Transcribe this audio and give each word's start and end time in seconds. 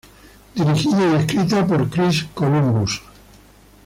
Dirigida 0.55 1.11
y 1.11 1.15
escrita 1.17 1.67
por 1.67 1.87
Chris 1.87 2.23
Columbus. 2.33 3.03